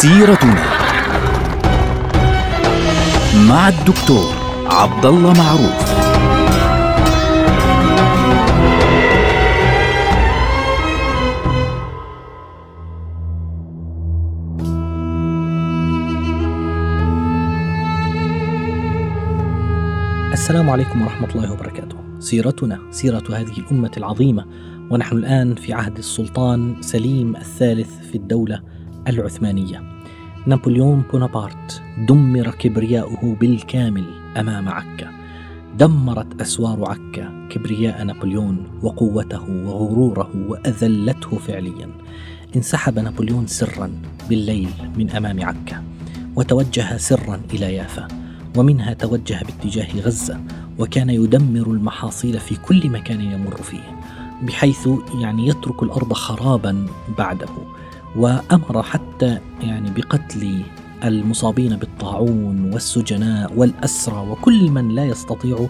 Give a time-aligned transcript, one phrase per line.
[0.00, 0.64] سيرتنا
[3.48, 4.34] مع الدكتور
[4.66, 6.00] عبد الله معروف
[20.32, 21.96] السلام عليكم ورحمة الله وبركاته.
[22.18, 24.44] سيرتنا سيرة هذه الأمة العظيمة
[24.90, 28.60] ونحن الآن في عهد السلطان سليم الثالث في الدولة
[29.08, 29.99] العثمانية.
[30.46, 34.04] نابليون بونابرت دمر كبرياؤه بالكامل
[34.36, 35.10] أمام عكا.
[35.78, 41.90] دمرت أسوار عكا كبرياء نابليون وقوته وغروره وأذلته فعليا.
[42.56, 43.90] انسحب نابليون سرا
[44.28, 45.84] بالليل من أمام عكا
[46.36, 48.08] وتوجه سرا إلى يافا.
[48.56, 50.40] ومنها توجه باتجاه غزة
[50.78, 54.00] وكان يدمر المحاصيل في كل مكان يمر فيه
[54.42, 54.88] بحيث
[55.20, 56.86] يعني يترك الأرض خرابا
[57.18, 57.48] بعده
[58.16, 60.62] وأمر حتى يعني بقتل
[61.04, 65.66] المصابين بالطاعون والسجناء والأسرى وكل من لا يستطيع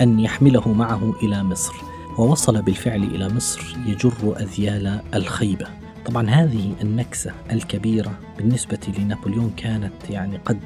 [0.00, 1.72] أن يحمله معه إلى مصر.
[2.18, 5.66] ووصل بالفعل إلى مصر يجر أذيال الخيبة.
[6.06, 10.60] طبعا هذه النكسة الكبيرة بالنسبة لنابليون كانت يعني قد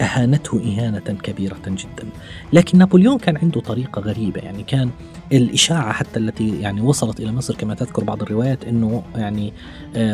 [0.00, 2.08] أهانته إهانة كبيرة جدا.
[2.52, 4.90] لكن نابليون كان عنده طريقة غريبة يعني كان
[5.32, 9.52] الإشاعة حتى التي يعني وصلت إلى مصر كما تذكر بعض الروايات أنه يعني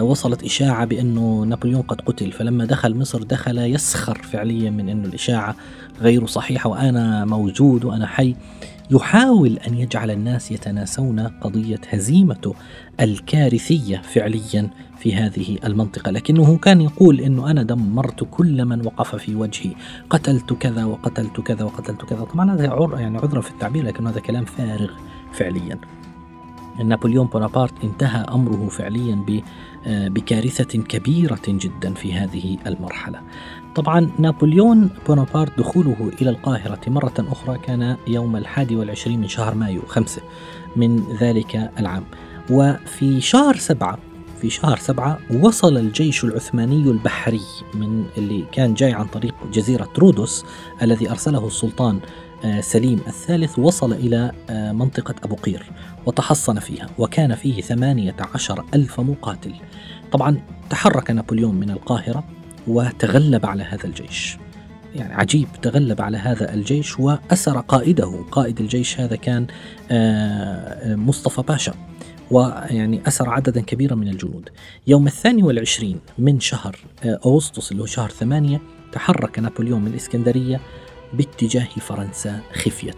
[0.00, 2.32] وصلت إشاعة بأنه نابليون قد قتل.
[2.32, 5.56] فلما دخل مصر دخل يسخر فعليا من أنه الإشاعة
[6.00, 8.34] غير صحيحة وأنا موجود وأنا حي.
[8.92, 12.54] يحاول أن يجعل الناس يتناسون قضية هزيمته
[13.00, 19.34] الكارثية فعليا في هذه المنطقة، لكنه كان يقول إنه أنا دمرت كل من وقف في
[19.34, 19.72] وجهي،
[20.10, 22.64] قتلت كذا وقتلت كذا وقتلت كذا، طبعا هذا
[23.00, 24.90] يعني عذرا في التعبير لكن هذا كلام فارغ
[25.32, 25.78] فعليا.
[26.84, 29.24] نابليون بونابرت انتهى أمره فعليا
[29.86, 33.20] بكارثة كبيرة جدا في هذه المرحلة.
[33.74, 39.82] طبعا نابليون بونابرت دخوله إلى القاهرة مرة أخرى كان يوم الحادي والعشرين من شهر مايو
[39.86, 40.22] خمسة
[40.76, 42.04] من ذلك العام
[42.50, 43.98] وفي شهر سبعة
[44.40, 47.40] في شهر سبعة وصل الجيش العثماني البحري
[47.74, 50.44] من اللي كان جاي عن طريق جزيرة رودوس
[50.82, 52.00] الذي أرسله السلطان
[52.60, 55.70] سليم الثالث وصل إلى منطقة أبو قير
[56.06, 59.54] وتحصن فيها وكان فيه ثمانية عشر ألف مقاتل.
[60.12, 60.36] طبعا
[60.70, 62.24] تحرك نابليون من القاهرة
[62.66, 64.38] وتغلب على هذا الجيش.
[64.94, 68.24] يعني عجيب تغلب على هذا الجيش وأسر قائده.
[68.30, 69.46] قائد الجيش هذا كان
[70.84, 71.74] مصطفى باشا.
[72.30, 74.48] ويعني أسر عددا كبيرا من الجنود.
[74.86, 78.60] يوم الثاني والعشرين من شهر أغسطس اللي هو شهر ثمانية
[78.92, 80.60] تحرك نابليون من الإسكندرية
[81.14, 82.96] باتجاه فرنسا خفية.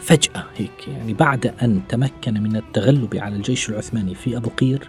[0.00, 4.88] فجأة هيك يعني بعد أن تمكن من التغلب على الجيش العثماني في أبو قير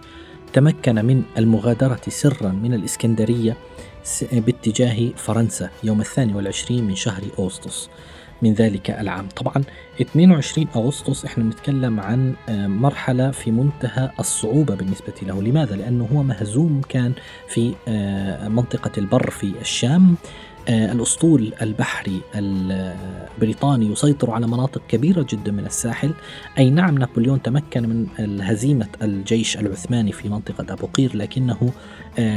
[0.52, 3.56] تمكن من المغادرة سرا من الإسكندرية
[4.32, 7.90] باتجاه فرنسا يوم الثاني والعشرين من شهر أغسطس
[8.42, 9.28] من ذلك العام.
[9.28, 9.64] طبعا
[10.00, 12.34] 22 أغسطس إحنا بنتكلم عن
[12.68, 15.42] مرحلة في منتهى الصعوبة بالنسبة له.
[15.42, 17.12] لماذا؟ لأنه هو مهزوم كان
[17.48, 17.74] في
[18.48, 20.16] منطقة البر في الشام.
[20.68, 26.12] الأسطول البحري البريطاني يسيطر على مناطق كبيرة جدا من الساحل.
[26.58, 31.72] أي نعم نابليون تمكن من هزيمة الجيش العثماني في منطقة أبو قير لكنه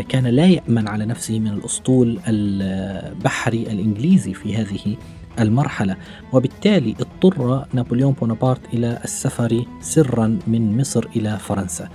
[0.10, 4.96] كان لا يأمن على نفسه من الأسطول البحري الإنجليزي في هذه
[5.40, 5.96] المرحلة.
[6.34, 11.90] وبالتالي اضطر نابليون بونابرت إلى السفر سرا من مصر إلى فرنسا.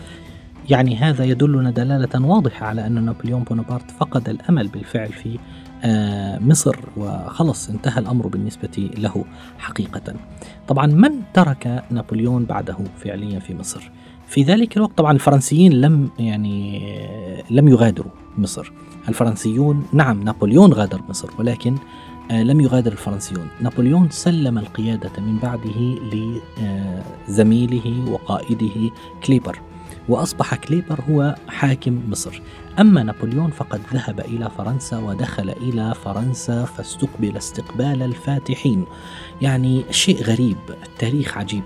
[0.70, 5.38] يعني هذا يدلنا دلالة واضحة على أن نابليون بونابرت فقد الأمل بالفعل في
[6.40, 9.24] مصر وخلص انتهى الأمر بالنسبة له
[9.58, 10.14] حقيقة.
[10.68, 13.90] طبعا من ترك نابليون بعده فعليا في مصر؟
[14.26, 16.96] في ذلك الوقت طبعا الفرنسيين لم يعني
[17.50, 18.72] لم يغادروا مصر.
[19.08, 21.74] الفرنسيون نعم نابليون غادر مصر ولكن
[22.30, 23.48] لم يغادر الفرنسيون.
[23.60, 25.98] نابليون سلم القيادة من بعده
[27.28, 28.90] لزميله وقائده
[29.24, 29.58] كليبر.
[30.10, 32.42] وأصبح كليبر هو حاكم مصر.
[32.80, 38.84] أما نابليون فقد ذهب إلى فرنسا ودخل إلى فرنسا فاستقبل استقبال الفاتحين.
[39.42, 41.62] يعني شيء غريب التاريخ عجيب.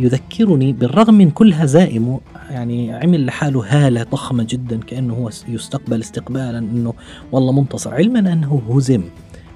[0.00, 6.58] يذكرني بالرغم من كل هزائمه يعني عمل لحاله هالة ضخمة جدا كأنه هو يستقبل استقبالا
[6.58, 6.94] أنه
[7.32, 7.94] والله منتصر.
[7.94, 9.02] علما أنه هزم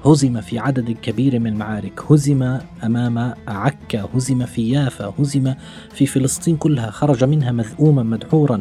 [0.06, 2.12] هزم في عدد كبير من المعارك.
[2.12, 5.54] هزم أمام عكا هزم في يافا هزم
[5.92, 6.90] في فلسطين كلها.
[6.90, 8.60] خرج منها مذءوما مدحورا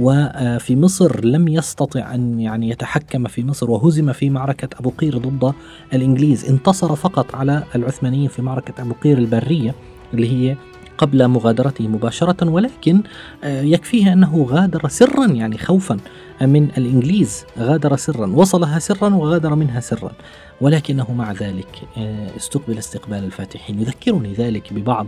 [0.00, 5.52] وفي مصر لم يستطع أن يعني يتحكم في مصر وهزم في معركة أبو قير ضد
[5.94, 6.44] الإنجليز.
[6.44, 9.74] انتصر فقط على العثمانيين في معركة أبو قير البرية
[10.14, 10.56] اللي هي
[11.02, 13.02] قبل مغادرته مباشرة ولكن
[13.44, 15.96] آه، يكفيه أنه غادر سرا يعني خوفا
[16.40, 17.44] من الإنجليز.
[17.58, 20.12] غادر سرا وصلها سرا وغادر منها سرا.
[20.60, 23.80] ولكنه مع ذلك آه، استقبل استقبال الفاتحين.
[23.80, 25.06] يذكرني ذلك ببعض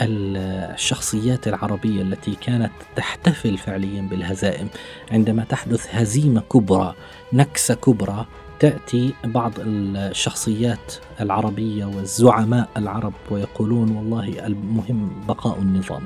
[0.00, 4.68] الشخصيات العربية التي كانت تحتفل فعليا بالهزائم.
[5.12, 6.94] عندما تحدث هزيمة كبرى
[7.32, 8.26] نكسة كبرى
[8.60, 16.02] تأتي بعض الشخصيات العربية والزعماء العرب ويقولون والله المهم بقاء النظام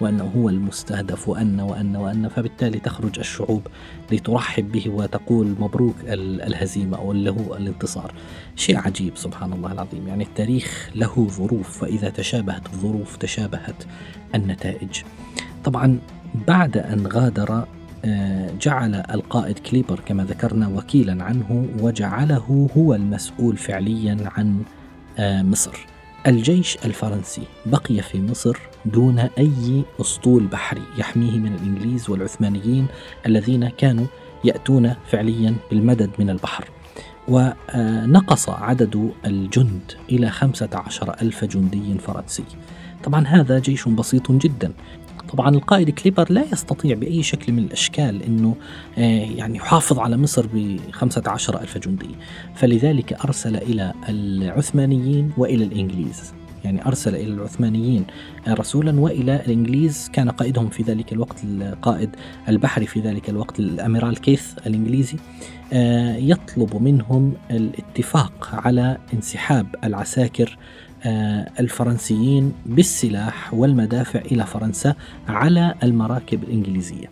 [0.00, 3.66] وأنه هو المستهدف وأن وأن وأن فبالتالي تخرج الشعوب
[4.12, 8.12] لترحب به وتقول مبروك الهزيمة أو هو الانتصار.
[8.56, 10.08] شيء عجيب سبحان الله العظيم.
[10.08, 13.84] يعني التاريخ له ظروف فإذا تشابهت الظروف تشابهت
[14.34, 15.02] النتائج.
[15.64, 15.98] طبعا
[16.48, 17.64] بعد أن غادر
[18.60, 24.62] جعل القائد كليبر كما ذكرنا وكيلا عنه وجعله هو المسؤول فعليا عن
[25.18, 25.86] آه، مصر.
[26.26, 32.86] الجيش الفرنسي بقي في مصر دون أي أسطول بحري يحميه من الإنجليز والعثمانيين
[33.26, 34.06] الذين كانوا
[34.44, 36.68] يأتون فعليا بالمدد من البحر.
[37.28, 42.44] ونقص عدد الجند إلى خمسة عشر ألف جندي فرنسي.
[43.04, 44.72] طبعا هذا جيش بسيط جدا.
[45.32, 48.56] طبعا القائد كليبر لا يستطيع بأي شكل من الأشكال أنه
[48.98, 49.00] آه،
[49.36, 52.10] يعني يحافظ على مصر ب 15 ألف جندي.
[52.54, 56.34] فلذلك أرسل إلى العثمانيين وإلى الإنجليز.
[56.64, 58.04] يعني أرسل إلى العثمانيين
[58.48, 60.10] رسولا وإلى الإنجليز.
[60.12, 62.10] كان قائدهم في ذلك الوقت القائد
[62.48, 65.16] البحري في ذلك الوقت الأميرال كيث الإنجليزي
[65.72, 70.91] آه، يطلب منهم الاتفاق على انسحاب العساكر آه،
[71.60, 74.94] الفرنسيين بالسلاح والمدافع إلى فرنسا
[75.28, 77.06] على المراكب الإنجليزية.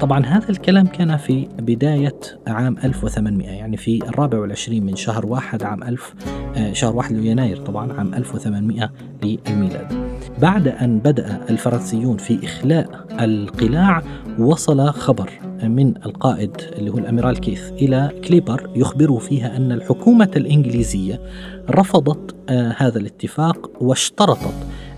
[0.00, 5.62] طبعا هذا الكلام كان في بداية عام 1800 يعني في الرابع والعشرين من شهر واحد
[5.62, 6.14] عام 1000
[6.56, 8.92] آه، شهر واحد يناير طبعا عام 1800
[9.22, 9.92] للميلاد.
[10.40, 14.02] بعد أن بدأ الفرنسيون في إخلاء القلاع
[14.38, 15.30] وصل خبر
[15.62, 21.20] من القائد اللي هو الأميرال كيث إلى كليبر يخبره فيها أن الحكومة الإنجليزية
[21.70, 24.54] رفضت آه، هذا الاتفاق واشترطت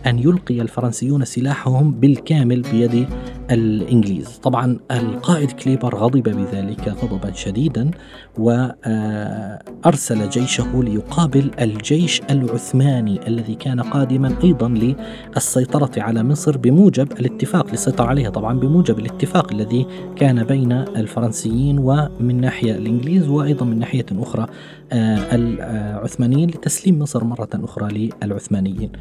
[0.07, 3.07] أن يلقي الفرنسيون سلاحهم بالكامل بيد
[3.51, 4.29] الإنجليز.
[4.43, 7.91] طبعا القائد كليبر غضب بذلك غضبا شديدا
[8.39, 14.97] وأرسل جيشه ليقابل الجيش العثماني الذي كان قادما أيضا
[15.37, 19.87] للسيطرة على مصر بموجب الاتفاق للسيطرة عليها طبعا بموجب الاتفاق الذي
[20.17, 24.47] كان بين الفرنسيين ومن ناحية الإنجليز وأيضا من ناحية أخرى
[24.93, 28.93] آه، العثمانيين لتسليم مصر مرة أخرى للعثمانيين.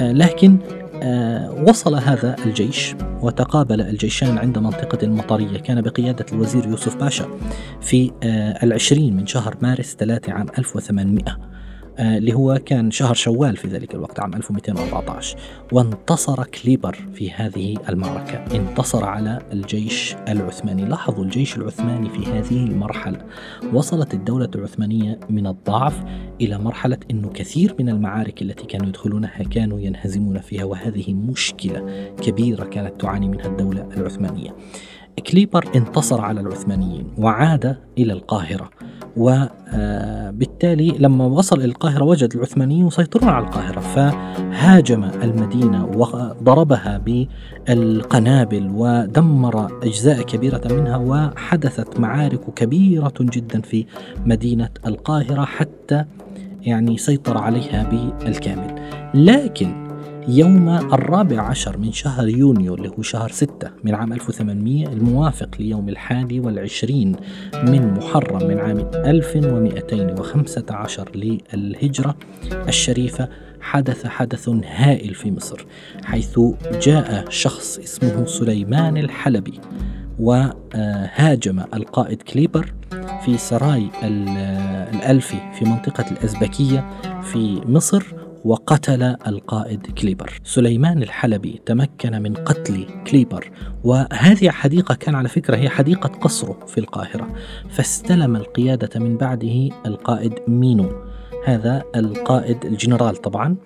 [0.00, 0.81] آه، لكن آه،
[1.68, 5.58] وصل هذا الجيش وتقابل الجيشان عند منطقة المطرية.
[5.58, 7.28] كان بقيادة الوزير يوسف باشا
[7.80, 8.10] في
[8.62, 11.52] العشرين من شهر مارس 3 عام 1800 آه،
[11.98, 15.38] اللي هو كان شهر شوال في ذلك الوقت عام 1214
[15.72, 18.44] وانتصر كليبر في هذه المعركة.
[18.56, 20.84] انتصر على الجيش العثماني.
[20.84, 23.18] لاحظوا الجيش العثماني في هذه المرحلة
[23.72, 26.02] وصلت الدولة العثمانية من الضعف
[26.40, 32.64] إلى مرحلة أنه كثير من المعارك التي كانوا يدخلونها كانوا ينهزمون فيها وهذه مشكلة كبيرة
[32.64, 34.54] كانت تعاني منها الدولة العثمانية.
[35.30, 38.70] كليبر انتصر على العثمانيين وعاد إلى القاهرة.
[39.16, 46.98] وبالتالي لما وصل إلى القاهرة وجد العثمانيين يسيطرون على القاهرة فهاجم المدينة وضربها
[47.68, 53.86] بالقنابل ودمر أجزاء كبيرة منها وحدثت معارك كبيرة جدا في
[54.26, 56.04] مدينة القاهرة حتى
[56.62, 57.82] يعني سيطر عليها
[58.22, 58.74] بالكامل.
[59.14, 59.91] لكن
[60.28, 65.88] يوم الرابع عشر من شهر يونيو اللي هو شهر ستة من عام 1800 الموافق ليوم
[65.88, 67.16] الحادي والعشرين
[67.54, 72.16] من محرم من عام 1215 للهجرة
[72.68, 73.28] الشريفة
[73.60, 75.66] حدث حدث هائل في مصر
[76.04, 76.40] حيث
[76.82, 79.60] جاء شخص اسمه سليمان الحلبي
[80.18, 82.72] وهاجم القائد كليبر
[83.24, 83.88] في سراي
[84.94, 86.90] الألفي في منطقة الأزبكية
[87.22, 88.04] في مصر
[88.44, 90.40] وقتل القائد كليبر.
[90.44, 93.50] سليمان الحلبي تمكن من قتل كليبر
[93.84, 97.28] وهذه حديقة كان على فكرة هي حديقة قصره في القاهرة
[97.70, 101.11] فاستلم القيادة من بعده القائد مينو.
[101.44, 103.56] هذا القائد الجنرال طبعا.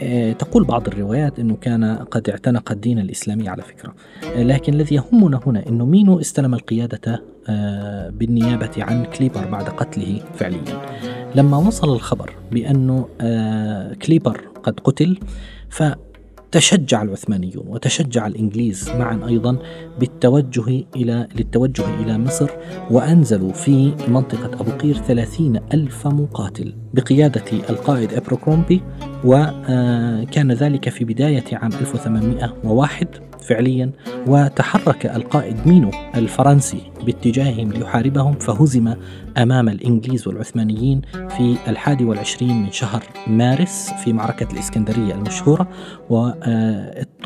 [0.00, 3.94] آه، تقول بعض الروايات إنه كان قد اعتنق الدين الإسلامي على فكرة.
[4.36, 10.20] آه، لكن الذي يهمنا هنا إنه مينو استلم القيادة آه، بالنيابة عن كليبر بعد قتله
[10.34, 10.82] فعليا.
[11.34, 13.08] لما وصل الخبر بأنه
[14.02, 15.18] كليبر قد قتل
[15.70, 15.82] ف
[16.52, 19.58] تشجع العثمانيون وتشجع الإنجليز معا أيضا
[20.00, 22.50] بالتوجه إلى للتوجه إلى مصر
[22.90, 26.74] وأنزلوا في منطقة أبو قير ثلاثين ألف مقاتل.
[26.96, 28.82] بقيادة القائد إبروكرومبي
[29.24, 33.08] وكان ذلك في بداية عام 1801
[33.40, 33.90] فعليا
[34.26, 38.94] وتحرك القائد مينو الفرنسي باتجاههم ليحاربهم فهزم
[39.36, 45.68] أمام الإنجليز والعثمانيين في الحادي والعشرين من شهر مارس في معركة الإسكندرية المشهورة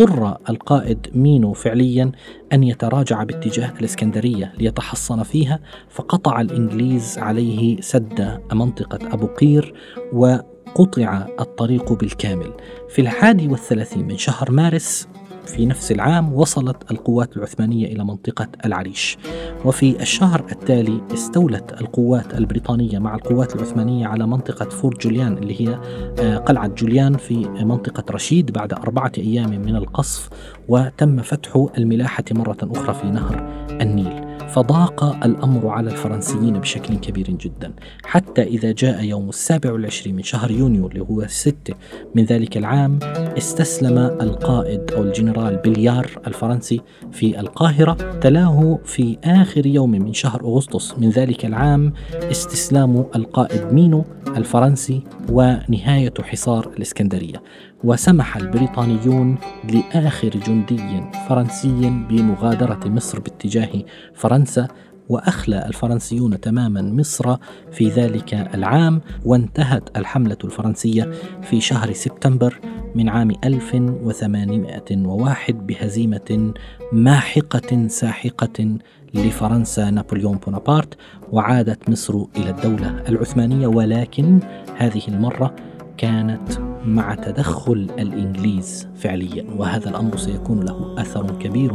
[0.00, 2.12] واضطر القائد مينو فعليا
[2.52, 9.74] أن يتراجع باتجاه الإسكندرية ليتحصن فيها فقطع الإنجليز عليه سد منطقة أبو قير
[10.12, 10.36] و
[10.74, 12.52] قطع الطريق بالكامل.
[12.88, 15.08] في الحادي والثلاثين من شهر مارس
[15.50, 19.18] في نفس العام وصلت القوات العثمانية إلى منطقة العريش.
[19.64, 25.80] وفي الشهر التالي استولت القوات البريطانية مع القوات العثمانية على منطقة فورت جوليان اللي هي
[26.20, 30.28] آه، قلعة جوليان في منطقة رشيد بعد أربعة أيام من القصف
[30.68, 33.48] وتم فتح الملاحة مرة أخرى في نهر
[33.80, 34.29] النيل.
[34.54, 37.72] فضاق الأمر على الفرنسيين بشكل كبير جدا
[38.04, 41.74] حتى إذا جاء يوم السابع والعشرين من شهر يونيو اللي هو الستة.
[42.14, 42.98] من ذلك العام
[43.38, 46.80] استسلم القائد أو الجنرال بليار الفرنسي
[47.12, 50.98] في القاهرة تلاه في آخر يوم من شهر أغسطس.
[50.98, 51.92] من ذلك العام
[52.30, 54.04] استسلام القائد مينو
[54.36, 55.02] الفرنسي
[55.32, 57.42] ونهاية حصار الإسكندرية.
[57.84, 59.36] وسمح البريطانيون
[59.72, 63.82] لآخر جندي فرنسي بمغادرة مصر باتجاه
[64.14, 64.68] فرنسا
[65.08, 67.36] وأخلى الفرنسيون تماما مصر
[67.72, 71.10] في ذلك العام وانتهت الحملة الفرنسية
[71.42, 72.60] في شهر سبتمبر
[72.94, 76.52] من عام 1801 بهزيمة
[76.92, 78.78] ماحقة ساحقة
[79.14, 80.96] لفرنسا نابليون بونابرت
[81.32, 84.40] وعادت مصر إلى الدولة العثمانية ولكن
[84.76, 85.54] هذه المرة
[85.96, 91.72] كانت مع تدخل الإنجليز فعليا وهذا الأمر سيكون له أثر كبير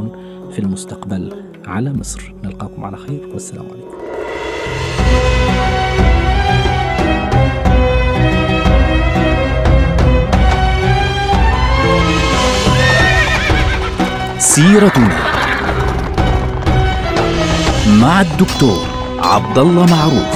[0.51, 1.33] في المستقبل
[1.67, 2.33] على مصر.
[2.43, 3.95] نلقاكم على خير والسلام عليكم.
[14.39, 15.17] سيرتنا
[18.01, 18.85] مع الدكتور
[19.19, 20.34] عبد الله معروف.